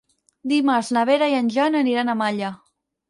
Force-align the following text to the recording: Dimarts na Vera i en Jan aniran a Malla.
Dimarts 0.53 0.89
na 0.97 1.03
Vera 1.09 1.27
i 1.33 1.37
en 1.43 1.51
Jan 1.57 1.77
aniran 1.83 2.11
a 2.11 2.17
Malla. 2.23 2.51